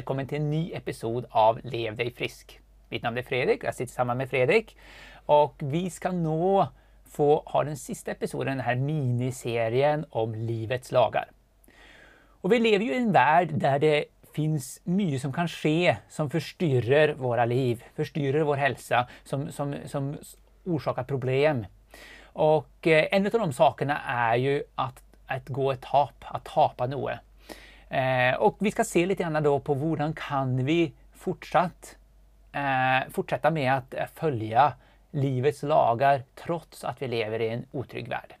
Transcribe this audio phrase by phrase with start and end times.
[0.00, 2.60] Välkommen till en ny episod av Lev dig frisk.
[2.88, 4.76] Mitt namn är Fredrik, jag sitter tillsammans med Fredrik
[5.26, 6.68] och vi ska nå
[7.10, 11.30] få ha den sista episoden i den här miniserien om livets lagar.
[12.40, 16.30] Och vi lever ju i en värld där det finns mycket som kan ske som
[16.30, 20.16] förstyrrer våra liv, förstyrrer vår hälsa, som, som, som
[20.64, 21.66] orsakar problem.
[22.22, 26.86] Och eh, en av de sakerna är ju att, att gå ett tap, att tapa
[26.86, 27.18] något.
[27.90, 31.96] Eh, och vi ska se lite grann då på hur kan vi fortsatt,
[32.52, 34.72] eh, fortsätta med att eh, följa
[35.10, 38.34] livets lagar trots att vi lever i en otrygg värld.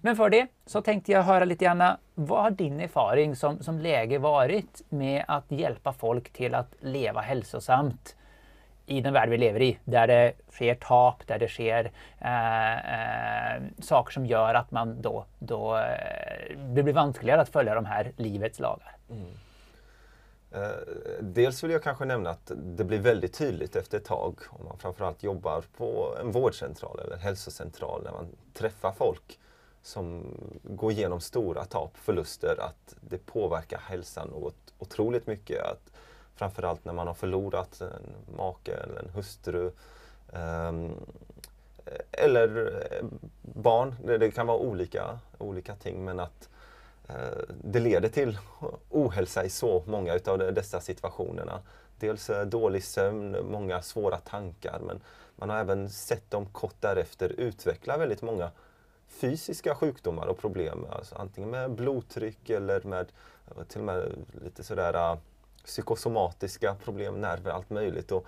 [0.00, 3.78] Men för det så tänkte jag höra lite grann, vad har din erfarenhet som, som
[3.78, 8.16] läge varit med att hjälpa folk till att leva hälsosamt
[8.86, 13.62] i den värld vi lever i, där det sker tap, där det sker eh, eh,
[13.78, 18.12] saker som gör att man då, då eh, det blir vanskligare att följa de här
[18.16, 18.96] livets lagar.
[19.10, 19.26] Mm.
[20.50, 20.70] Eh,
[21.20, 24.78] dels vill jag kanske nämna att det blir väldigt tydligt efter ett tag om man
[24.78, 29.38] framförallt jobbar på en vårdcentral eller hälsocentral när man träffar folk
[29.82, 30.24] som
[30.62, 35.62] går igenom stora tap, förluster, att det påverkar hälsan något otroligt mycket.
[35.62, 35.92] Att
[36.36, 39.70] framförallt när man har förlorat en make eller en hustru.
[40.32, 40.92] Um,
[42.12, 43.06] eller eh,
[43.42, 46.48] barn, det kan vara olika, olika ting men att
[47.10, 48.38] uh, det leder till
[48.90, 51.60] ohälsa i så många utav dessa situationerna.
[51.98, 55.00] Dels eh, dålig sömn, många svåra tankar men
[55.36, 58.50] man har även sett dem kort därefter utveckla väldigt många
[59.08, 60.86] fysiska sjukdomar och problem.
[60.90, 63.06] Alltså antingen med blodtryck eller med
[63.68, 64.12] till och med
[64.44, 65.16] lite sådär
[65.66, 68.12] psykosomatiska problem, nerver, allt möjligt.
[68.12, 68.26] Och,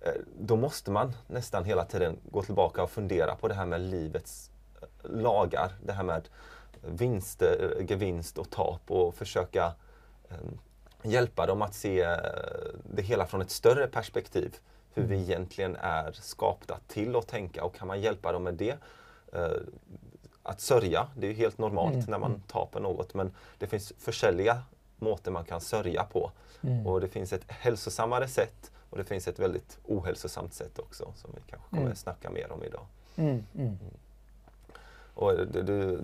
[0.00, 3.80] eh, då måste man nästan hela tiden gå tillbaka och fundera på det här med
[3.80, 4.50] livets
[4.82, 5.72] eh, lagar.
[5.82, 6.28] Det här med
[6.86, 9.72] vinster, gevinst och tap och försöka
[10.28, 10.36] eh,
[11.02, 12.18] hjälpa dem att se eh,
[12.94, 14.56] det hela från ett större perspektiv.
[14.94, 15.30] Hur vi mm.
[15.30, 18.76] egentligen är skapta till att tänka och kan man hjälpa dem med det
[19.32, 19.48] eh,
[20.42, 22.06] att sörja, det är ju helt normalt mm.
[22.06, 22.42] när man mm.
[22.48, 24.62] tapar något men det finns försäljliga
[25.04, 26.30] måter man kan sörja på.
[26.62, 26.86] Mm.
[26.86, 31.30] Och det finns ett hälsosammare sätt och det finns ett väldigt ohälsosamt sätt också som
[31.34, 31.92] vi kanske kommer mm.
[31.92, 32.86] att snacka mer om idag.
[33.16, 33.30] Mm.
[33.54, 33.66] Mm.
[33.66, 33.78] mm.
[35.14, 35.98] Och det, det,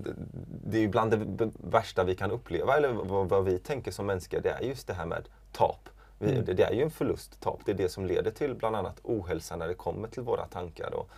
[0.65, 4.41] det, är bland det värsta vi kan uppleva, eller vad, vad, vi tänker som människor,
[4.41, 5.89] det är just det här med tap.
[6.19, 6.45] Vi, mm.
[6.45, 7.61] det, det, är ju en förlust, tap.
[7.65, 10.95] Det är det som leder till bland annat ohälsa när det kommer till våra tankar.
[10.95, 11.09] Och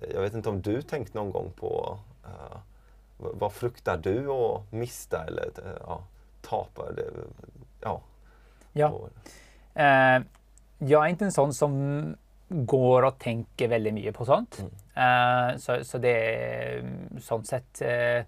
[0.00, 2.58] eh, jag vet inte om du tänkt någon gång på uh,
[3.16, 6.02] vad fruktar du att mista eller uh, ja,
[6.42, 6.92] tapa?
[6.92, 7.10] Det,
[7.80, 8.00] ja.
[8.72, 8.92] ja.
[9.76, 10.24] Uh,
[10.78, 12.16] jag är inte en sån som
[12.48, 14.58] går och tänker väldigt mycket på sånt.
[14.58, 15.50] Mm.
[15.50, 16.82] Uh, så, så det är
[17.20, 18.24] sånt sätt uh,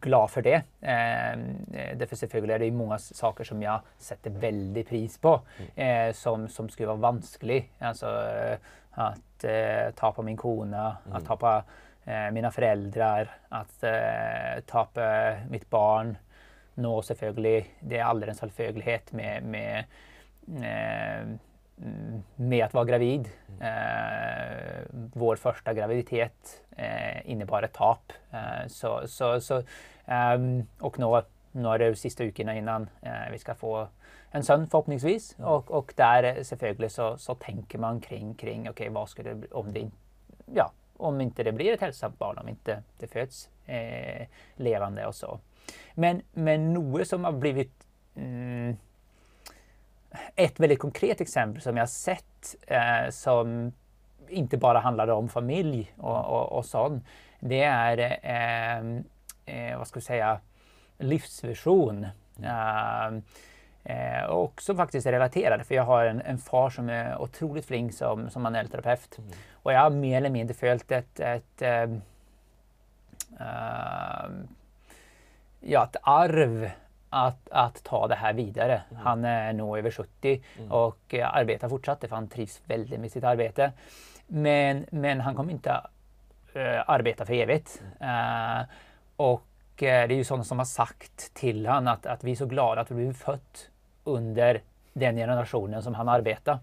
[0.00, 0.56] glad för det.
[0.56, 1.42] Uh,
[1.96, 5.40] därför är det många saker som jag sätter väldigt pris på
[5.76, 6.14] mm.
[6.14, 7.72] som, som skulle vara vanskelig.
[7.78, 8.06] Alltså
[8.90, 9.44] att
[9.94, 11.16] ta på min kona, mm.
[11.16, 11.62] att ta på
[12.32, 13.84] mina föräldrar, att
[14.66, 16.16] ta på mitt barn.
[16.74, 19.84] Nå selvfølgelig, det är alldeles selvfølgelig med, med
[22.36, 23.28] med att vara gravid.
[23.60, 28.12] Eh, vår första graviditet eh, innebar ett tap.
[28.32, 29.62] Eh, så, så, så,
[30.80, 31.22] och nu,
[31.52, 33.88] nu är det sista veckorna innan eh, vi ska få
[34.30, 35.38] en son förhoppningsvis.
[35.38, 35.50] Mm.
[35.50, 36.42] Och, och där
[36.88, 39.90] så, så tänker man kring, kring okay, vad skulle det, om det
[40.54, 44.26] ja, om inte det blir ett hälsosamt barn, om inte det föds eh,
[44.56, 45.40] levande och så.
[45.94, 47.86] Men, men något som har blivit
[48.16, 48.76] mm,
[50.36, 53.72] ett väldigt konkret exempel som jag sett eh, som
[54.28, 57.04] inte bara handlade om familj och, och, och sånt.
[57.40, 58.78] Det är, eh,
[59.56, 60.40] eh, vad ska vi säga,
[60.98, 62.06] livsvision.
[62.38, 63.22] Mm.
[63.88, 67.66] Eh, och som faktiskt är relaterade för jag har en, en far som är otroligt
[67.66, 69.18] flink som, som manuell terapeut.
[69.18, 69.30] Mm.
[69.52, 72.02] Och jag har mer eller mindre följt ett, ett, ett,
[75.60, 76.70] ja, ett arv
[77.10, 78.82] att, att ta det här vidare.
[78.90, 79.02] Mm.
[79.02, 80.72] Han är nog över 70 mm.
[80.72, 83.72] och eh, arbetar fortsatt för han trivs väldigt med sitt arbete.
[84.26, 85.70] Men, men han kommer inte
[86.56, 87.82] uh, arbeta för evigt.
[88.00, 88.64] Uh,
[89.16, 89.42] och
[89.82, 92.46] uh, det är ju sådana som har sagt till honom att, att vi är så
[92.46, 93.70] glada att vi blev fött
[94.06, 94.60] under
[94.92, 96.58] den generationen som han arbetar.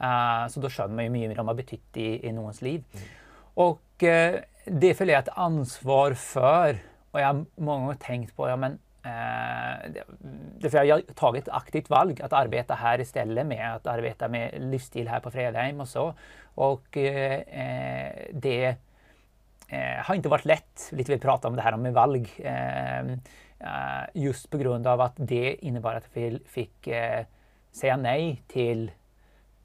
[0.00, 2.84] Uh, så då känner man ju mycket mer de har betytt i, i någons liv.
[2.92, 3.06] Mm.
[3.54, 3.82] Och
[4.64, 6.78] det följer jag ett ansvar för.
[7.10, 9.90] Och jag har många gånger tänkt på, ja men Eh,
[10.58, 14.54] därför jag har tagit ett aktivt val att arbeta här istället med att arbeta med
[14.58, 16.14] livsstil här på Fredheim och så.
[16.54, 18.76] Och eh, det
[19.68, 20.88] eh, har inte varit lätt.
[20.92, 22.30] Lite vi pratade om det här med valg.
[22.38, 23.04] Eh,
[24.14, 27.24] just på grund av att det innebar att vi fick eh,
[27.72, 28.90] säga nej till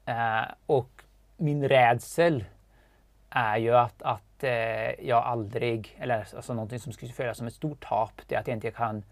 [0.06, 0.90] eh, och
[1.36, 2.44] min rädsel
[3.30, 7.54] är ju att, att eh, jag aldrig, eller alltså någonting som skulle föras som ett
[7.54, 9.04] stort tapp, det är att jag inte kan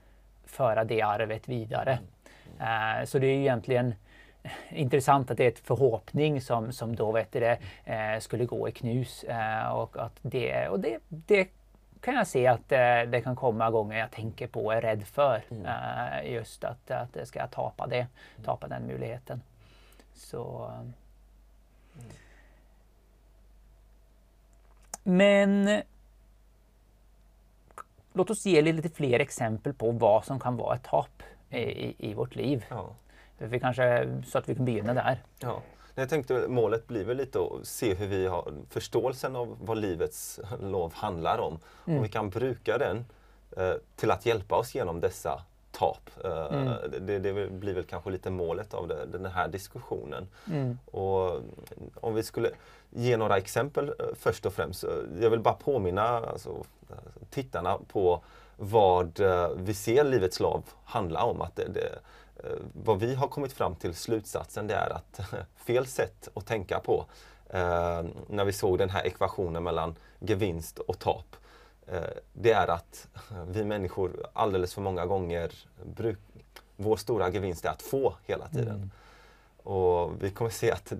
[0.44, 1.98] föra det arvet vidare.
[2.58, 3.06] Mm.
[3.06, 3.94] så det är egentligen
[4.70, 8.72] intressant att det är ett förhoppning som, som då vet det, eh, skulle gå i
[8.72, 9.24] knus.
[9.24, 11.48] Eh, och att det, och det, det
[12.02, 15.06] kan jag se att eh, det kan komma gånger jag tänker på och är rädd
[15.06, 15.42] för.
[15.50, 15.66] Mm.
[15.66, 18.44] Eh, just att, att jag ska tapa det, mm.
[18.44, 19.42] tapa den möjligheten.
[20.14, 20.70] Så...
[20.80, 20.92] Mm.
[25.04, 25.82] Men
[28.12, 32.14] låt oss ge lite fler exempel på vad som kan vara ett tapp i, i
[32.14, 32.64] vårt liv.
[32.68, 32.94] Ja.
[33.38, 35.22] Vi kanske, så att vi kan begynna där.
[35.38, 35.62] Ja.
[35.94, 40.40] Jag tänkte målet blir väl lite att se hur vi har förståelsen av vad livets
[40.60, 41.58] lov handlar om.
[41.86, 41.98] Mm.
[41.98, 43.04] Och vi kan bruka den
[43.56, 46.10] eh, till att hjälpa oss genom dessa tap.
[46.24, 46.74] Eh, mm.
[47.00, 50.28] det, det, blir väl kanske lite målet av det, den här diskussionen.
[50.50, 50.78] Mm.
[50.84, 51.40] Och
[51.94, 52.50] om vi skulle
[52.90, 54.84] ge några exempel eh, först och främst.
[55.20, 56.64] Jag vill bara påminna alltså,
[57.30, 58.22] tittarna på
[58.56, 61.40] vad eh, vi ser livets lov handla om.
[61.40, 61.98] Att det, det, Eh,
[62.72, 65.20] vad vi har kommit fram till slutsatsen det är att
[65.56, 67.06] fel sätt att tänka på
[67.50, 71.36] eh, när vi såg den här ekvationen mellan gevinst och tap.
[71.86, 72.02] Eh,
[72.32, 73.08] det är att
[73.48, 75.52] vi människor alldeles för många gånger
[75.84, 76.18] bruk,
[76.76, 78.76] vår stora gevinst är att få hela tiden.
[78.76, 78.90] Mm.
[79.56, 80.92] Och vi kommer se att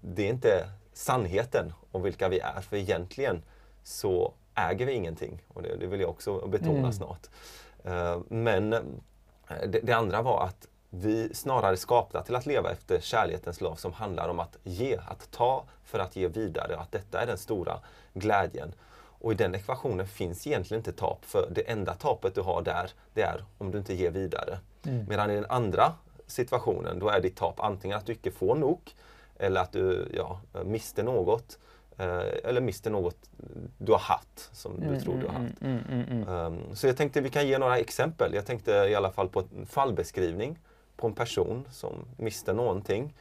[0.00, 2.60] det, är inte sannheten om vilka vi är.
[2.60, 3.42] För egentligen
[3.82, 5.42] så äger vi ingenting.
[5.48, 6.92] Och det, det vill jag också betona mm.
[6.92, 7.26] snart.
[7.86, 8.82] Uh, men Eh,
[9.48, 13.92] det, det, andra var att vi snarare skapta till att leva efter kärlekens lov som
[13.92, 16.76] handlar om att ge, att ta för att ge vidare.
[16.76, 17.78] Att detta är den stora
[18.14, 18.72] glädjen.
[19.18, 22.90] Och i den ekvationen finns egentligen inte tap, för det enda tapet du har där,
[23.14, 24.58] det är om du inte ger vidare.
[24.86, 25.06] Mm.
[25.08, 25.92] Medan i den andra
[26.26, 28.80] situationen, då är ditt tap antingen att du inte får nog,
[29.38, 31.65] eller att du ja, mister något, Eh,
[31.98, 33.30] eller mister något
[33.78, 35.62] du har haft som du mm, tror du har mm, haft.
[35.62, 38.34] Mm, um, så jag tänkte vi kan ge några exempel.
[38.34, 40.58] Jag tänkte i alla fall på en fallbeskrivning
[40.96, 43.14] på en person som mister någonting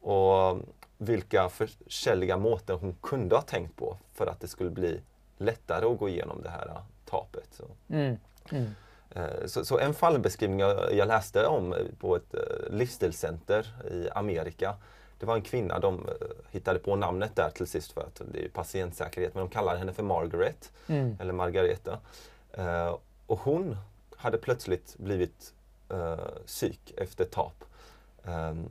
[0.00, 0.58] och
[0.98, 5.00] vilka försäljliga måten hon kunde ha tänkt på för att det skulle bli
[5.38, 7.48] lättare att gå igenom det här tapet.
[7.50, 7.64] Så.
[9.10, 12.40] Eh, så, så, en fallbeskrivning jag, läste om på ett eh,
[12.70, 14.74] livsstilscenter i Amerika
[15.20, 16.14] det var en kvinna, de eh,
[16.50, 19.92] hittade på namnet där till sist för att det är patientsäkerhet, men de kallade henne
[19.92, 21.16] för Margaret, mm.
[21.20, 21.98] eller Margareta.
[22.58, 22.96] Uh,
[23.26, 23.76] och hon
[24.16, 25.54] hade plötsligt blivit
[25.92, 27.64] uh, psyk efter TAP.
[28.22, 28.70] Um,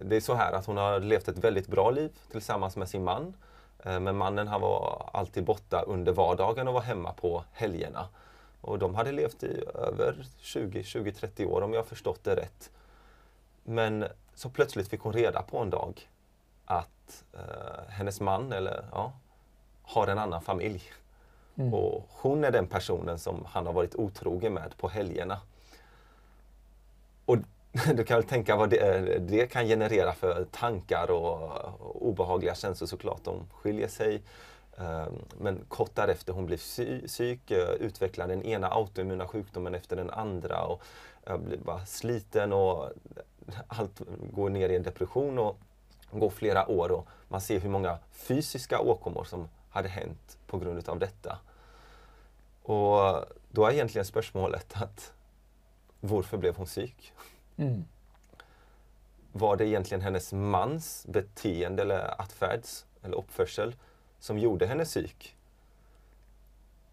[0.00, 3.04] det är så här att hon har levt ett väldigt bra liv tillsammans med sin
[3.04, 3.34] man.
[3.86, 8.08] Uh, men mannen han var alltid borta under vardagen och var hemma på helgerna.
[8.60, 12.70] Och de hade levt i över 20-30 år om jag förstått det rätt.
[13.64, 16.08] Men så plötsligt fick hon reda på en dag
[16.64, 19.12] att eh, hennes man eller, ja,
[19.82, 20.82] har en annan familj.
[21.56, 21.74] Mm.
[21.74, 25.40] Och hon är den personen som han har varit otrogen med på helgerna.
[27.24, 27.36] Och
[27.94, 31.42] du kan väl tänka vad det, det kan generera för tankar och,
[31.80, 33.24] och obehagliga känslor såklart.
[33.24, 34.22] De skiljer sig.
[34.78, 35.06] Eh,
[35.38, 40.10] men kort därefter hon blir psy, psyk, eh, utvecklar den ena autoimmuna sjukdomen efter den
[40.10, 40.82] andra och
[41.38, 42.90] blir bara sliten och
[43.66, 45.58] allt går ner i en depression och
[46.10, 50.88] går flera år och man ser hur många fysiska åkommor som hade hänt på grund
[50.88, 51.38] av detta.
[52.62, 55.12] Och då är egentligen spörsmålet att
[56.00, 57.12] varför blev hon psyk?
[57.56, 57.84] Mm.
[59.32, 63.76] Var det egentligen hennes mans beteende eller attfärds eller uppförsel
[64.18, 65.36] som gjorde henne psyk?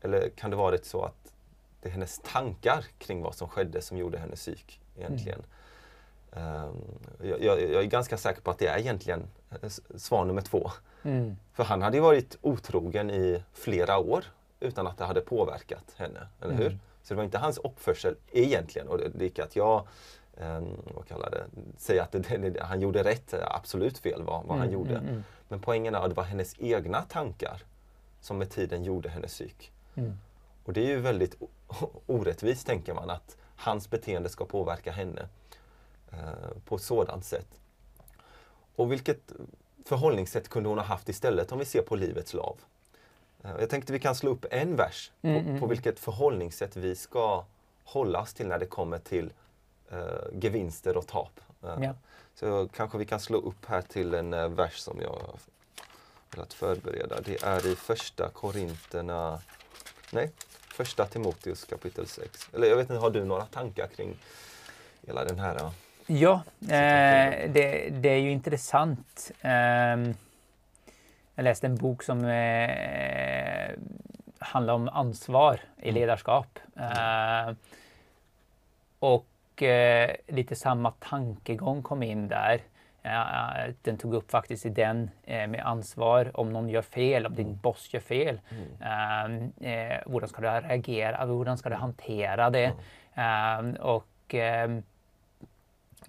[0.02, 1.34] Eller kan det varit så att
[1.82, 5.40] det är hennes tankar kring vad som skedde som gjorde henne psyk egentligen?
[5.40, 5.52] Mm.
[6.32, 6.76] Ehm,
[7.22, 9.24] jag, jag, jag, är ganska säker på att det är egentligen
[9.96, 10.72] svar nummer två.
[11.04, 11.36] Mm.
[11.54, 14.24] För han hade ju varit otrogen i flera år
[14.60, 16.68] utan att det hade påverkat henne, eller hur?
[16.68, 16.80] Mm.
[17.04, 18.88] Så det var inte hans uppförsel egentligen.
[18.88, 19.88] Och det, gick att jag
[20.38, 21.46] um, vad kallar det,
[21.78, 24.96] säga att det, det, han gjorde rätt, absolut fel vad, vad mm, han gjorde.
[24.96, 25.24] Mm, mm.
[25.48, 27.64] Men poängen är att det var hennes egna tankar
[28.22, 29.72] som med tiden gjorde henne psyk.
[30.64, 31.36] Och det är ju väldigt
[32.06, 35.28] orättvist tänker man att hans beteende ska påverka henne.
[36.12, 37.48] Eh, på ett sådant sätt.
[38.76, 39.32] Och vilket
[39.86, 42.58] förhållningssätt kunde hon ha haft istället om vi ser på livets lav?
[43.44, 45.70] Eh, jag tänkte vi kan slå upp en vers på, mm, mm, på mm.
[45.70, 47.46] vilket förhållningssätt vi ska
[47.84, 49.34] hållas till när det kommer till
[49.94, 50.00] uh,
[50.34, 51.40] gevinster och tap.
[51.64, 51.94] Uh, ja.
[52.36, 55.38] Så kanske vi kan slå upp här till en vers som jag
[56.38, 57.22] att förbereda.
[57.22, 59.42] Det är i första Korinterna,
[60.12, 60.32] nej,
[60.68, 62.50] första Timoteus kapitel 6.
[62.54, 64.16] Eller jag vet inte, har du några tankar kring
[65.02, 65.72] hela den här?
[66.20, 66.44] Ja?
[66.62, 69.32] Eh, det, det är ju intressant.
[69.42, 69.52] Eh,
[71.36, 73.70] jag läste en bok som eh,
[74.40, 76.02] handlar om ansvar i Mm.
[76.02, 76.60] ledarskap.
[76.80, 77.54] Eh,
[79.00, 79.26] och
[80.28, 82.62] lite samma tankegång kom in där.
[83.82, 87.60] Den tog upp faktiskt i den med ansvar om någon gör fel, om din Mm.
[87.62, 88.40] boss gör fel.
[88.82, 89.24] Eh,
[89.72, 91.26] eh, hur ska du reagera?
[91.26, 92.72] Hur ska du hantera det?
[93.16, 94.36] Eh, och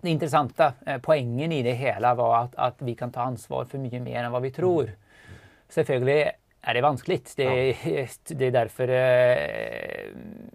[0.03, 3.79] det intressanta eh, poängen i det hela var att, att vi kan ta ansvar för
[3.79, 4.91] mycket mer än vad vi tror.
[5.69, 6.31] Selvfølgelig
[6.61, 7.35] är det vanskligt.
[7.37, 7.77] Det,
[8.29, 10.13] det är därför eh,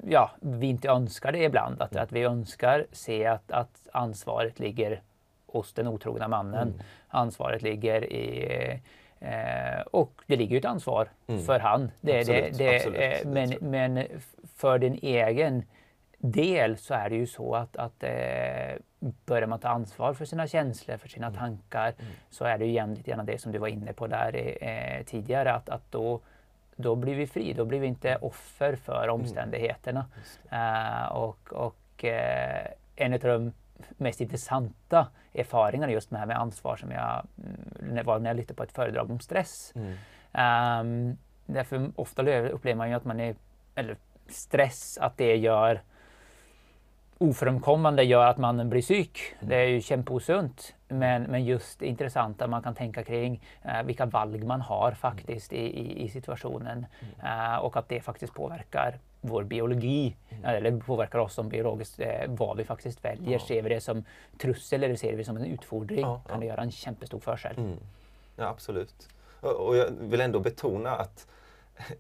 [0.10, 1.82] ja, vi inte önskar det ibland.
[1.82, 5.02] Att, att vi önskar se att, att ansvaret ligger
[5.48, 6.82] hos den otrogna mannen.
[7.08, 8.80] Ansvaret ligger i
[9.20, 11.42] Eh, och det ligger ju ett ansvar Mm.
[11.42, 11.92] för han.
[12.02, 13.02] Det, Absolut, det, det, absolut.
[13.02, 14.04] eh, men, men
[14.58, 15.64] för din egen
[16.18, 18.67] del så är det ju så att, att eh,
[19.00, 21.94] börjar man ta ansvar för sina känslor, för sina tankar,
[22.30, 25.54] så är det ju lite grann det som du var inne på där eh, tidigare,
[25.54, 26.20] att, att då,
[26.76, 30.06] då blir vi fri, då blir vi inte offer för omständigheterna.
[30.52, 33.54] Eh, och och eh, en av de
[33.98, 37.28] mest intressanta erfarenheterna just med, med ansvar som jag
[37.82, 39.74] mm, var när jag lyssnade på ett föredrag om stress.
[39.76, 39.94] Mm.
[40.34, 43.36] Ehm, därför ofta le- upplever man ju att man är,
[43.76, 43.98] eller
[44.30, 45.82] stress, att det gör
[47.18, 49.20] ofrånkommande gör att man blir psyk.
[49.40, 50.74] Det är ju kämpeosunt.
[50.88, 55.54] Men, men just det intressanta man kan tänka kring eh, vilka valg man har faktiskt
[55.54, 56.86] i, i, i situationen.
[57.24, 60.16] Eh, och att det faktiskt påverkar vår biologi.
[60.44, 63.32] Eller påverkar oss som biologiskt, eh, vad vi faktiskt väljer.
[63.32, 63.40] Ja.
[63.40, 64.04] Ser vi det som
[64.38, 66.40] trussel eller ser vi det som en utfordring Ja, kan ja.
[66.40, 67.58] det göra en kämpestor förskäl.
[67.58, 67.78] Mm.
[68.36, 69.10] Ja, absolut.
[69.42, 71.28] Och jag vill ändå betona att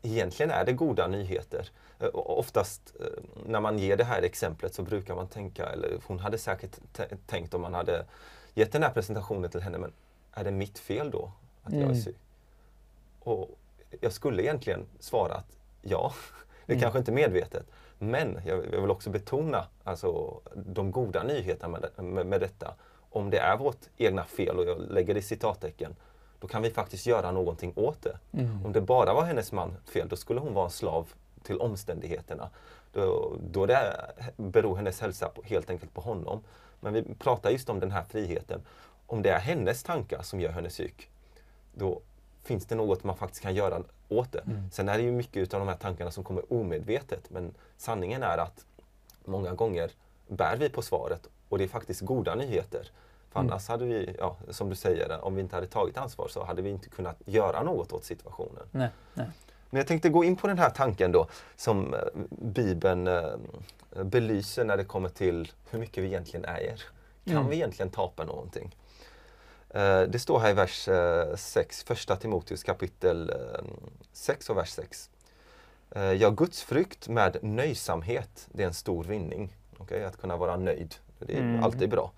[0.01, 1.69] egentligen är det goda nyheter.
[1.99, 3.05] Eh, Oftast eh,
[3.45, 6.79] när man ger det här exemplet så brukar man tänka, eller hon hade säkert
[7.25, 8.05] tänkt om man hade
[8.53, 9.91] gett den här presentationen till henne, men
[10.33, 11.31] är det mitt fel då
[11.63, 12.01] att jag är Mm.
[12.01, 12.15] syk?
[13.19, 13.49] Och
[14.01, 16.13] jag skulle egentligen svara att ja,
[16.65, 16.81] det Mm.
[16.81, 17.65] kanske inte är medvetet.
[17.99, 22.73] Men jag, vill också betona alltså, de goda nyheterna med, med, med detta.
[23.09, 25.95] Om det är vårt egna fel, och jag lägger det i citattecken,
[26.39, 28.17] då kan vi faktiskt göra någonting åt det.
[28.31, 28.65] Mm.
[28.65, 31.07] Om det bara var hennes man fel, då skulle hon vara en slav
[31.43, 32.49] till omständigheterna.
[32.93, 36.43] Då, då det beror hennes hälsa på, helt enkelt på honom.
[36.79, 38.61] Men vi pratar just om den här friheten.
[39.07, 41.09] Om det är hennes tankar som gör henne syk,
[41.73, 42.01] då
[42.43, 44.39] finns det något man faktiskt kan göra åt det.
[44.39, 44.71] Mm.
[44.71, 48.37] Sen är det ju mycket av de här tankarna som kommer omedvetet, men sanningen är
[48.37, 48.65] att
[49.25, 49.91] många gånger
[50.27, 52.91] bär vi på svaret och det är faktiskt goda nyheter.
[53.31, 53.51] För Mm.
[53.51, 56.61] annars hade vi, ja, som du säger, om vi inte hade tagit ansvar så hade
[56.61, 58.63] vi inte kunnat göra något åt situationen.
[58.71, 59.27] Nej, nej.
[59.69, 63.23] Men jag tänkte gå in på den här tanken då som eh, Bibeln eh,
[64.03, 66.83] belyser när det kommer till hur mycket vi egentligen äger.
[67.25, 67.49] Kan Mm.
[67.49, 68.75] vi egentligen tapa någonting?
[69.69, 73.65] Eh, Det står här i vers eh, 6, första Timoteus kapitel eh,
[74.13, 75.09] 6 och vers 6.
[75.91, 79.55] Eh, Ja, Guds frukt med nöjsamhet, det är en stor vinning.
[79.77, 81.63] Okej, Att kunna vara nöjd, det är Mm.
[81.63, 82.11] alltid bra.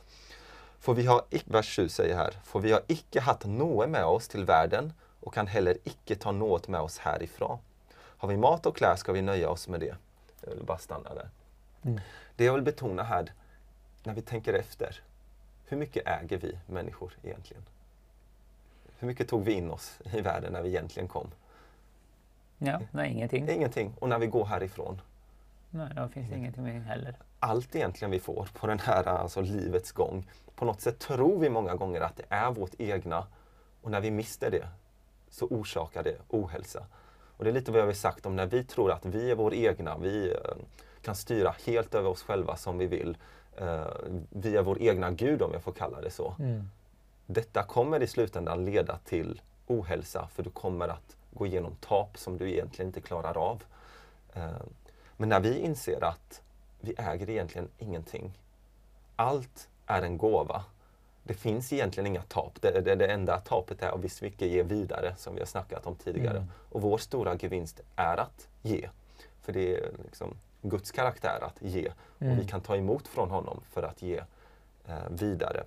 [0.79, 4.27] För vi har, vers 7 säger här, för vi har icke haft något med oss
[4.27, 7.59] till världen och kan heller icke ta något med oss härifrån.
[7.95, 9.95] Har vi mat och kläder ska vi nöja oss med det.
[10.41, 11.29] Jag vill bara stanna där.
[11.81, 11.99] Mm.
[12.35, 13.33] Det jag vill betona här,
[14.03, 15.01] när vi tänker efter,
[15.65, 17.63] hur mycket äger vi människor egentligen?
[18.99, 21.31] Hur mycket tog vi in oss i världen när vi egentligen kom?
[22.57, 23.49] Ja, nej, ingenting.
[23.49, 23.93] Ingenting.
[23.99, 25.01] Och när vi går härifrån,
[25.69, 27.15] Nej, då finns det ingenting heller.
[27.39, 30.27] Allt egentligen vi får på den här alltså, livets gång.
[30.55, 33.27] På något sätt tror vi många gånger att det är vårt egna
[33.81, 34.67] och när vi mister det
[35.29, 36.85] så orsakar det ohälsa.
[37.37, 39.35] Och det är lite vad jag har sagt om när vi tror att vi är
[39.35, 40.37] vår egna, vi eh,
[41.01, 43.17] kan styra helt över oss själva som vi vill.
[43.57, 43.87] Eh,
[44.29, 46.35] vi är vår egna gud om jag får kalla det så.
[46.39, 46.69] Mm.
[47.25, 52.37] Detta kommer i slutändan leda till ohälsa för du kommer att gå igenom tap som
[52.37, 53.63] du egentligen inte klarar av.
[54.33, 54.49] Eh,
[55.17, 56.41] Men när vi inser att
[56.79, 58.33] vi äger egentligen ingenting.
[59.15, 60.63] Allt är en gåva.
[61.23, 62.61] Det finns egentligen inga tap.
[62.61, 65.85] Det, det, det enda tapet är att vi mycket ger vidare som vi har snackat
[65.85, 66.37] om tidigare.
[66.37, 66.49] Mm.
[66.69, 68.89] Och vår stora gevinst är att ge.
[69.41, 71.91] För det är liksom Guds karaktär att ge.
[72.19, 72.33] Mm.
[72.33, 74.21] Och vi kan ta emot från honom för att ge
[74.87, 75.63] eh, vidare.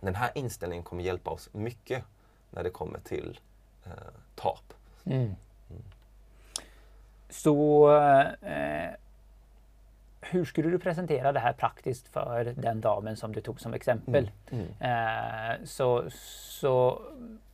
[0.00, 2.04] Den här inställningen kommer hjälpa oss mycket
[2.50, 3.40] när det kommer till
[3.84, 3.92] eh,
[4.34, 4.74] tap.
[5.04, 5.34] Mm.
[7.30, 7.90] Så
[8.42, 8.90] eh,
[10.20, 14.30] hur skulle du presentera det här praktiskt för den damen som du tog som exempel?
[14.50, 14.66] Mm.
[14.80, 16.04] Eh, så,
[16.60, 17.02] så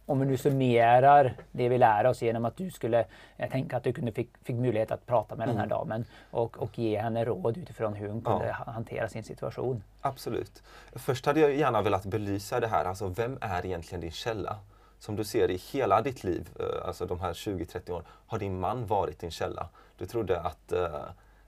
[0.06, 3.04] om vi nu summerar det vi lär oss genom att du skulle
[3.36, 5.56] jag tänka att du kunde fick, fick möjlighet att prata med mm.
[5.56, 8.72] den här damen och, och ge henne råd utifrån hur hon kunde ja.
[8.72, 9.82] hantera sin situation.
[10.00, 10.62] Absolut.
[10.92, 14.58] Först hade jag gärna velat belysa det här, alltså vem är egentligen din källa?
[14.98, 18.60] Som du ser i hela ditt liv, eh, alltså de här 20-30 åren, har din
[18.60, 19.68] man varit din källa.
[19.98, 20.88] Du trodde att uh,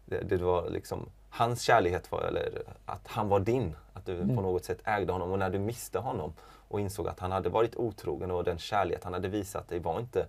[0.08, 4.36] det, det, var liksom hans kärlighet var, eller att han var din, att du mm.
[4.36, 5.32] på något sätt ägde honom.
[5.32, 6.32] Och när du miste honom
[6.68, 10.00] och insåg att han hade varit otrogen och den kärlek han hade visat dig var
[10.00, 10.20] inte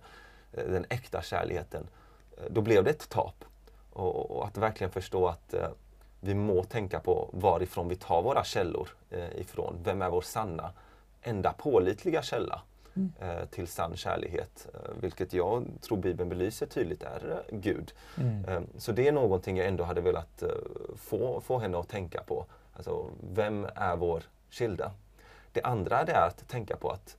[0.58, 3.44] uh, den äkta kärleken, uh, då blev det ett tap.
[3.92, 5.54] Och, och att verkligen förstå att
[6.20, 8.88] vi må tänka på varifrån vi tar våra källor
[9.34, 9.76] ifrån.
[9.84, 10.72] Vem är vår sanna,
[11.22, 12.62] enda pålitliga källa?
[12.94, 13.12] Mm.
[13.20, 14.68] eh, till sann kärlighet.
[14.74, 17.92] Eh, vilket jag tror Bibeln belyser tydligt är eh, Gud.
[18.16, 18.44] Mm.
[18.44, 20.48] Eh, så det är någonting jag ändå hade velat eh,
[20.96, 22.46] få, få henne att tänka på.
[22.72, 24.92] Alltså, vem är vår skilda?
[25.52, 27.16] Det andra det är att tänka på att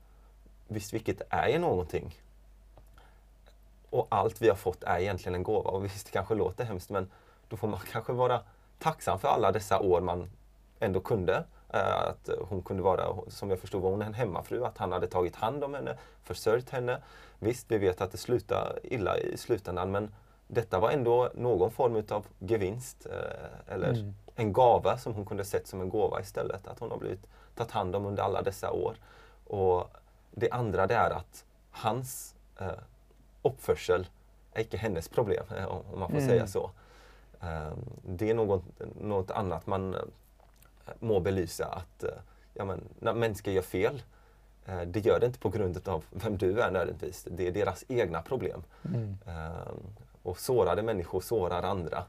[0.68, 2.16] visst, vilket är ju någonting.
[3.90, 5.70] Och allt vi har fått är egentligen en gåva.
[5.70, 7.10] Och visst, det kanske låter hemskt men
[7.50, 8.42] då får man kanske vara
[8.80, 10.30] tacksam för alla dessa år man
[10.80, 14.92] ändå kunde att hon kunde vara, som jag förstod var hon en hemmafru, att han
[14.92, 17.02] hade tagit hand om henne, försörjt henne.
[17.40, 20.12] Visst, vi vet att det slutade illa i slutändan men
[20.48, 24.14] detta var ändå någon form av gevinst eh, eller mm.
[24.36, 26.68] en gava som hon kunde sett som en gåva istället.
[26.68, 28.96] Att hon har blivit tagit hand om under alla dessa år.
[29.48, 29.92] Och
[30.32, 32.68] Det andra det är att hans eh,
[33.42, 34.08] uppförsel
[34.54, 36.30] är inte hennes problem, eh, om man får mm.
[36.30, 36.72] säga så.
[37.42, 37.72] Eh,
[38.04, 38.64] det är något,
[39.02, 39.96] något annat man
[41.00, 42.10] må belysa att eh,
[42.54, 44.04] ja, men, när människor gör fel,
[44.66, 47.28] eh, det gör det inte på grund av vem du är nödvändigtvis.
[47.32, 48.64] Det är deras egna problem.
[48.86, 49.18] Mm.
[49.28, 49.78] Ehm,
[50.24, 52.04] och sårade människor sårar andra.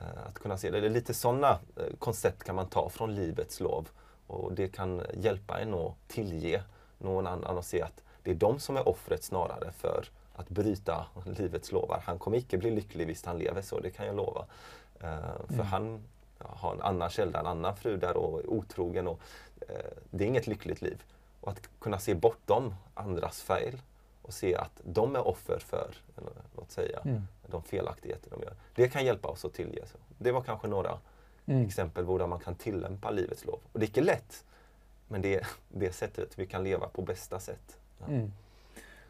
[0.00, 0.80] Eh, att kunna se det.
[0.80, 1.58] det är lite sådana
[1.98, 3.88] koncept kan man ta från livets lov.
[4.26, 6.62] Och det kan hjälpa en att tillge
[6.98, 11.06] någon annan och se att det är de som är offret snarare för att bryta
[11.24, 12.02] livets lovar.
[12.06, 14.44] Han kommer icke bli lycklig visst han lever så, det kan jag lova.
[15.48, 15.66] För mm.
[15.66, 16.00] han
[16.48, 19.08] har en annan källa, en annan fru där och otrogen.
[19.08, 19.20] Och,
[19.68, 19.74] eh,
[20.10, 21.02] det är inget lyckligt liv.
[21.40, 23.80] Och att kunna se bortom andras fel
[24.22, 25.94] och se att de är offer för,
[26.56, 27.22] låt säga, mm.
[27.46, 28.54] de felaktigheter de gör.
[28.74, 29.86] Det kan hjälpa oss att tillge.
[29.86, 30.98] Så det var kanske några
[31.46, 31.66] mm.
[31.66, 33.58] exempel på där man kan tillämpa livets lov.
[33.72, 34.44] Och det är inte lätt,
[35.08, 37.78] men det är det sättet vi kan leva på bästa sätt.
[37.98, 38.06] Ja.
[38.06, 38.32] Mm.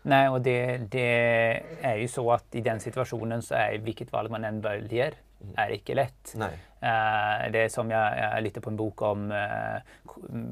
[0.03, 4.31] Nej, och det, det, är ju så att i den situationen så är vilket val
[4.31, 5.15] man än väljer.
[5.57, 6.35] Är icke lätt.
[6.37, 6.59] Nej.
[6.83, 9.79] Uh, det är som jag, jag lite på en bok om uh,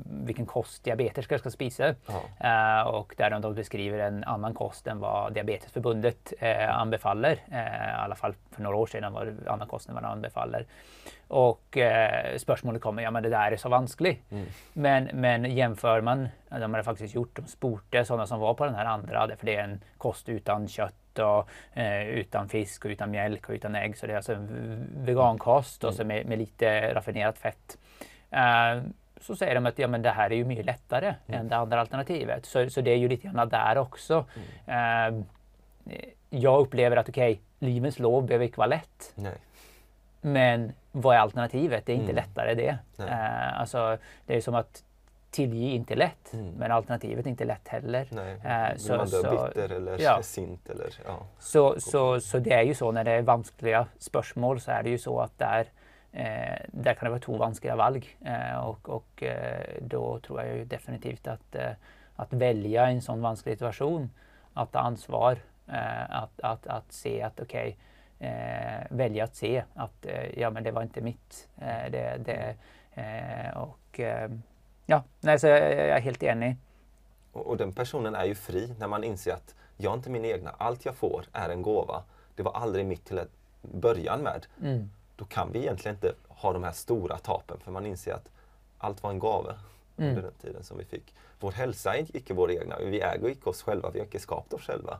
[0.04, 1.88] vilken kost diabetiker ska spisa.
[1.88, 6.32] Uh, och där de beskriver en annan kost än vad Diabetesförbundet
[6.70, 7.32] anbefaller.
[7.32, 7.54] I
[7.98, 10.66] alla fall för några år sedan var det annan kost än vad de anbefaller.
[11.28, 11.78] Och
[12.36, 14.30] spörsmålet kommer, ja men det där är så vanskligt.
[14.30, 14.46] Mm.
[14.72, 18.74] Men, men jämför man, de har faktiskt gjort, de sporte sådana som var på den
[18.74, 23.10] här andra, för det är en kost utan kött och eh, utan fisk och utan
[23.10, 23.96] mjölk och utan ägg.
[23.96, 27.78] Så det är alltså en vegankost och så med, med lite raffinerat fett.
[28.30, 28.82] Eh,
[29.20, 31.40] så säger de att ja, men det här är ju mycket lättare mm.
[31.40, 32.46] än det andra alternativet.
[32.46, 34.24] Så, så det är ju lite grann där också.
[34.66, 35.14] Mm.
[35.14, 35.24] Eh,
[36.30, 39.12] jag upplever att okej, okay, livets lov behöver inte vara lätt.
[39.14, 39.34] Nej.
[40.20, 41.86] Men vad är alternativet?
[41.86, 42.16] Det är inte mm.
[42.16, 42.78] lättare det.
[42.98, 44.84] Eh, alltså, det är som att
[45.38, 46.52] tillge inte lätt, mm.
[46.58, 48.08] men alternativet är inte lätt heller.
[48.10, 50.22] Nej, eh, så, man dö så, bitter eller ja.
[50.22, 51.18] sint eller ja.
[51.38, 54.90] Så, så, så det är ju så när det är vanskliga spörsmål så är det
[54.90, 55.66] ju så att där,
[56.12, 60.56] eh, där kan det vara två vanskliga val eh, och, och eh, då tror jag
[60.56, 61.70] ju definitivt att, eh,
[62.16, 64.10] att välja en sån vansklig situation,
[64.54, 65.38] att ta ansvar,
[66.08, 67.76] att, att, att se att okej,
[68.18, 71.48] okay, välja att se att ja men det var inte mitt.
[71.90, 72.54] det, det,
[73.54, 74.00] och
[74.90, 76.56] Ja, nej, så jag, jag är helt enig.
[77.32, 80.24] Och, och, den personen är ju fri när man inser att jag är inte min
[80.24, 80.50] egna.
[80.58, 82.02] Allt jag får är en gåva.
[82.34, 83.30] Det var aldrig mitt till att
[83.62, 84.46] början med.
[84.62, 84.90] Mm.
[85.16, 88.30] Då kan vi egentligen inte ha de här stora tapen för man inser att
[88.78, 89.54] allt var en gåva
[89.96, 90.10] mm.
[90.10, 91.14] under den tiden som vi fick.
[91.40, 92.78] Vår hälsa är icke vår egna.
[92.78, 93.90] Vi äger icke oss själva.
[93.90, 94.98] Vi har inte skapat oss själva.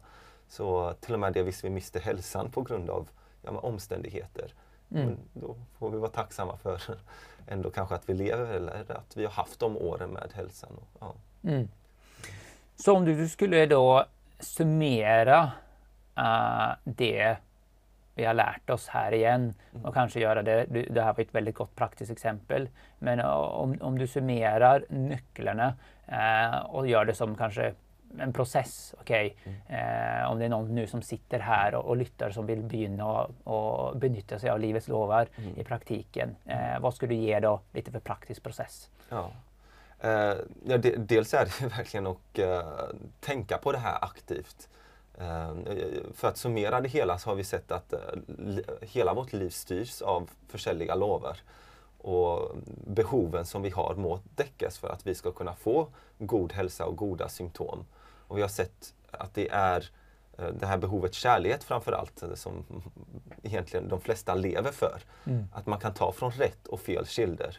[0.48, 3.09] Så till och med det visst vi miste hälsan på grund av
[3.42, 4.55] ja, omständigheter.
[4.90, 5.16] Mm.
[5.33, 6.83] då får vi vara tacksamma för
[7.48, 10.70] ändå kanske att vi lever eller att vi har haft de åren med hälsan.
[11.00, 11.14] Ja.
[11.44, 11.68] Mm.
[12.76, 14.04] Så om du skulle då
[14.40, 15.52] summera
[16.18, 17.37] uh, det
[18.14, 19.84] vi har lärt oss här igen mm.
[19.84, 20.66] och kanske göra det.
[20.90, 22.68] Det här var ett väldigt gott praktiskt exempel.
[22.98, 25.74] Men om, om du summerar nycklarna
[26.12, 27.74] uh, och gör det som kanske
[28.18, 28.94] en process.
[29.00, 29.32] Okay?
[29.44, 29.58] Mm.
[30.22, 33.06] Eh, om det är någon nu som sitter här och, och lyssnar som vill begynna
[33.06, 35.58] och, och benytta sig av livets lovar mm.
[35.58, 36.36] i praktiken.
[36.44, 38.90] Eh, vad skulle du ge då lite för praktisk process?
[39.08, 39.30] Ja.
[40.00, 42.62] Eh, ja, de, dels är det verkligen att eh,
[43.20, 44.68] tänka på det här aktivt.
[45.18, 45.54] Eh,
[46.14, 47.98] för att summera det hela så har vi sett att eh,
[48.80, 51.40] hela vårt liv styrs av försäljliga lover.
[51.98, 56.86] Och behoven som vi har må däckas för att vi ska kunna få god hälsa
[56.86, 57.84] och goda symptom.
[58.28, 59.90] Och vi har sett att det är
[60.38, 62.64] eh, det här behovet kärlek framförallt eh, som
[63.42, 65.00] egentligen de flesta lever för.
[65.24, 65.48] Mm.
[65.52, 67.58] Att man kan ta från rätt och fel kilder.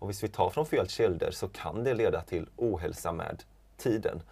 [0.00, 3.42] Och hvis vi tar från fel källor så kan det leda till ohälsa med
[3.76, 4.22] tiden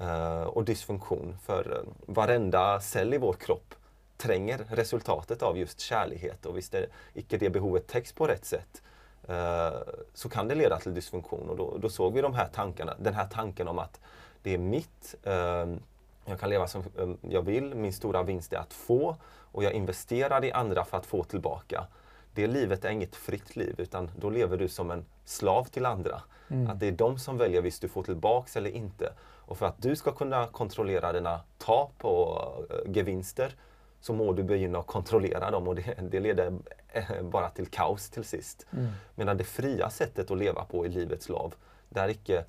[0.00, 1.36] uh, och dysfunktion.
[1.42, 3.74] För uh, varenda cell i vår kropp
[4.16, 8.82] tränger resultatet av just kärlighet och visst det icke det behovet täcks på rätt sätt
[9.30, 9.78] uh,
[10.14, 11.50] så kan det leda till dysfunktion.
[11.50, 14.00] Och då, då, såg vi de här tankarna, den här tanken om att
[14.44, 15.14] det är mitt,
[16.24, 16.82] jag kan leva som
[17.20, 21.06] jag vill, min stora vinst är att få och jag investerar i andra för att
[21.06, 21.86] få tillbaka
[22.34, 26.22] det livet är inget fritt liv utan då lever du som en slav till andra.
[26.48, 26.70] Mm.
[26.70, 29.12] Att det är de som väljer visst du får tillbaks eller inte.
[29.20, 33.54] Och för att du ska kunna kontrollera dina tap och uh, gevinster
[34.00, 36.52] så må du begynna att kontrollera dem och det, det leder
[36.88, 38.66] eh, bara till kaos till sist.
[38.72, 38.88] Mm.
[39.14, 41.54] Medan det fria sättet att leva på i livets slav,
[41.88, 42.44] där icke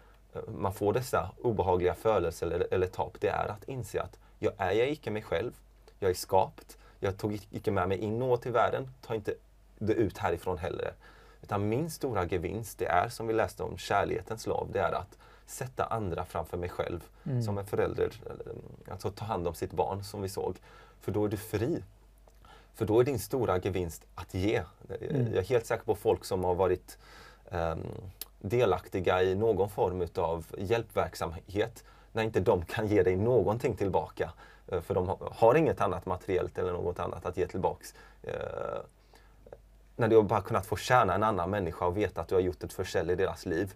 [0.48, 4.72] man får dessa obehagliga födelser eller, eller tap, det är att inse att jag är
[4.72, 5.52] jag icke mig själv,
[6.00, 9.34] jag är skapt, jag tog icke med mig in något till världen, ta inte
[9.80, 10.94] det ut härifrån heller.
[11.42, 15.18] Utan min stora gevinst, det är som vi läste om kärlekens lov, det är att
[15.46, 17.04] sätta andra framför mig själv.
[17.24, 17.44] Mm.
[17.44, 18.12] Som en förälder,
[18.92, 20.56] alltså ta hand om sitt barn som vi såg.
[21.02, 21.84] För då är du fri.
[22.74, 24.64] För då är din stora gevinst att ge.
[25.02, 25.28] Mm.
[25.28, 26.98] Jag är helt säker på folk som har varit
[27.52, 27.88] um,
[28.50, 34.32] delaktiga i någon form av hjälpverksamhet när inte de kan ge dig någonting tillbaka.
[34.74, 37.94] Uh, för de har inget annat materiellt eller något annat att ge tillbaks.
[38.28, 38.32] Uh,
[39.96, 42.42] när du har bara kunnat få tjäna en annan människa och veta att du har
[42.42, 43.74] gjort ett försälj i deras liv.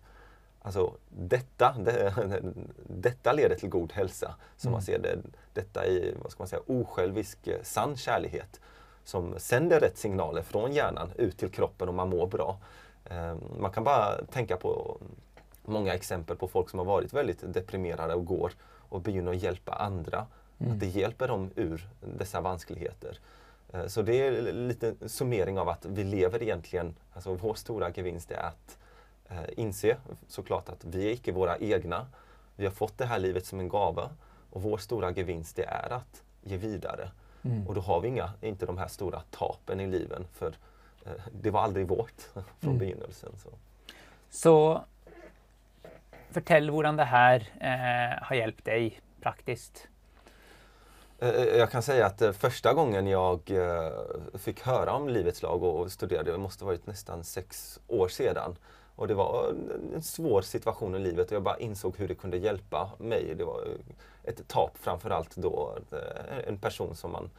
[0.62, 2.14] Alltså detta, det,
[2.88, 4.36] detta leder till god hälsa.
[4.58, 4.74] Som mm.
[4.74, 5.18] man ser det.
[5.54, 8.60] Detta i, vad ska man säga, osjälvisk, eh, sann kärlighet.
[9.04, 12.58] Som sänder rätt signaler från hjärnan ut till kroppen och man mår bra.
[13.06, 14.98] Ehm, man kan bara tänka på
[15.66, 18.52] många exempel på folk som har varit väldigt deprimerade och går
[18.90, 20.26] och begynner att hjälpa andra.
[20.60, 20.74] Mm.
[20.74, 23.20] Att det hjälper dem ur dessa vanskligheter.
[23.74, 28.32] Eh, så det är lite summering av att vi lever egentligen, alltså vår stora gevinst
[28.32, 28.78] är att
[29.30, 32.08] eh, inse såklart att vi är icke våra egna.
[32.56, 34.10] Vi har fått det här livet som en gåva
[34.50, 37.10] och vår stora gevinst det är att ge vidare.
[37.42, 37.68] Mm.
[37.68, 40.54] Och då har vi inga, inte de här stora tapen i livet för eh,
[41.32, 42.78] det var aldrig vårt från mm.
[42.78, 43.32] begynnelsen.
[43.44, 43.50] Så.
[44.30, 44.84] så
[46.32, 49.88] fortell hur det här eh, har hjälpt dig praktiskt
[51.22, 53.52] Eh, eh, jag kan säga att eh, första gången jag
[54.34, 58.56] fick höra om Livets lag och studerade, det måste varit nästan sex år sedan.
[58.96, 59.54] Och det var
[59.96, 63.34] en svår situation i livet och jag bara insåg hur det kunde hjälpa mig.
[63.38, 63.68] Det var
[64.24, 65.78] ett tap framförallt då,
[66.48, 67.30] en person som man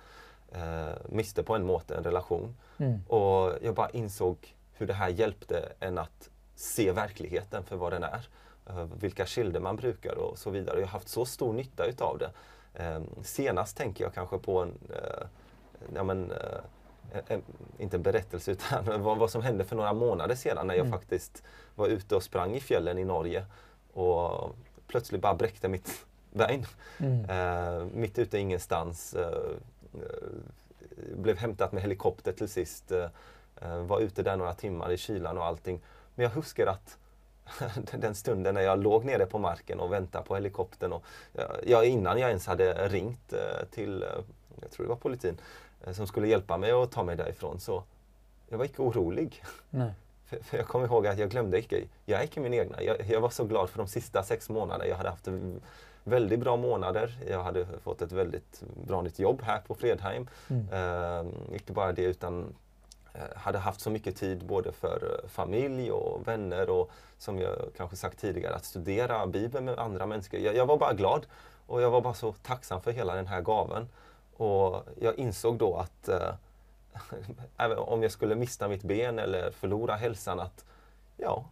[0.53, 2.57] eh, miste på en måte, en relation.
[2.79, 3.01] Mm.
[3.09, 8.03] Och jag bara insåg hur det här hjälpte en att se verkligheten för vad den
[8.03, 8.29] är.
[9.01, 10.81] vilka kilder man brukar och så vidare.
[10.81, 12.31] Jag har haft så stor nytta utav det.
[12.75, 15.27] Eh, senast tänker jag kanske på en, eh,
[15.95, 17.39] ja, men, eh,
[17.79, 20.99] inte en berättelse utan vad, vad, som hände för några månader sedan när jag mm.
[20.99, 21.43] faktiskt
[21.75, 23.45] var ute och sprang i fjällen i Norge
[23.93, 24.55] och
[24.87, 26.67] plötsligt bara bräckte mitt bein.
[26.99, 27.25] Mm.
[27.25, 29.17] Eh, mitt ute ingenstans.
[29.95, 32.93] Eh, blev hämtat med helikopter till sist.
[33.87, 35.81] var ute där några timmar i kylan och allting.
[36.15, 36.99] Men jag huskar att
[37.93, 40.93] den stunden när jag låg nere på marken och väntade på helikoptern.
[40.93, 41.05] Och,
[41.67, 44.09] ja, innan jag ens hade ringt eh, till, eh,
[44.61, 45.41] jag tror det var politin,
[45.85, 47.61] eh, som skulle hjälpa mig att ta mig därifrån.
[47.61, 47.83] Så
[48.49, 49.43] jag var inte orolig.
[49.71, 49.93] Nej.
[50.31, 52.83] För, för jag kommer ihåg att jag glömde inte, jag är inte min egna.
[52.83, 54.87] Jag, jag, var så glad för de sista sex månaderna.
[54.87, 55.29] Jag hade haft
[56.05, 57.19] väldigt bra månader.
[57.29, 60.29] Jag hade fått ett väldigt bra nytt jobb här på Fredheim.
[60.49, 60.69] Mm.
[60.69, 62.55] Uh, inte bara det utan
[63.13, 67.57] Eh, hade haft så mycket tid både för eh, familj och vänner och som jag
[67.77, 70.41] kanske sagt tidigare att studera Bibeln med andra människor.
[70.41, 71.27] Jag, jag, var bara glad
[71.67, 73.89] och jag var bara så tacksam för hela den här gaven.
[74.37, 76.09] Och jag insåg då att
[77.59, 80.65] äh, om jag skulle mista mitt ben eller förlora hälsan att
[81.17, 81.45] ja,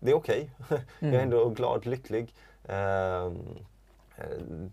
[0.00, 0.50] det är okej.
[0.58, 0.78] Okay.
[1.00, 1.14] Mm.
[1.14, 2.34] jag är ändå glad, lycklig.
[2.68, 3.32] Uh,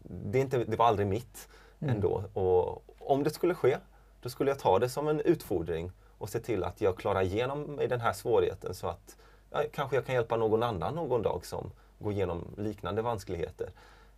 [0.04, 1.48] det, är inte, det var aldrig mitt
[1.80, 1.96] mm.
[1.96, 2.24] ändå.
[2.34, 3.78] Och om det skulle ske,
[4.22, 7.80] då skulle jag ta det som en utfordring och se till att jag klarar igenom
[7.90, 9.18] den här svårigheten så att
[9.52, 13.70] ja, kanske jag kan hjälpa någon annan någon dag som går igenom liknande vanskligheter.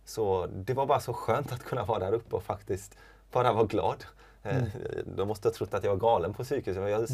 [0.04, 2.96] Så det var bara så skönt att kunna vara där uppe och faktiskt
[3.32, 4.04] bara vara glad.
[4.42, 4.70] Eh, mm.
[5.16, 6.76] De måste ha trott att jag var galen på psyket.
[6.76, 7.08] Jag mm.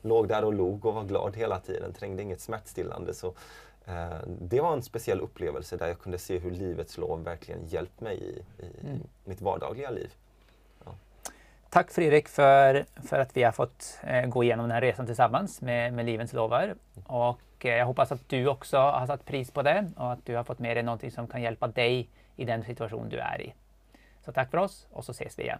[0.00, 3.14] låg där och log och var glad hela tiden, trängde inget smärtstillande.
[3.14, 3.67] Så, Eh,
[4.26, 8.16] det var en speciell upplevelse där jag kunde se hur livets lov verkligen hjälpt mig
[8.16, 9.00] i, i mm.
[9.24, 10.14] mitt vardagliga liv.
[10.84, 10.94] Ja.
[11.70, 15.60] Tack Fredrik för, för att vi har fått eh, gå igenom den här resan tillsammans
[15.60, 16.74] med, med Livets lovar.
[17.06, 20.36] Och eh, jag hoppas att du också har satt pris på det och att du
[20.36, 23.54] har fått med dig någonting som kan hjälpa dig i den situation du är i.
[24.24, 25.58] Så tack för oss och så ses vi igen.